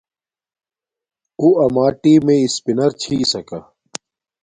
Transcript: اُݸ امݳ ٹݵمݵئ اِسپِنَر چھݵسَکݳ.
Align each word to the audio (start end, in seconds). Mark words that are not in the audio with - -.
اُݸ 1.39 1.49
امݳ 1.63 1.87
ٹݵمݵئ 2.01 2.39
اِسپِنَر 2.45 2.91
چھݵسَکݳ. 3.01 3.59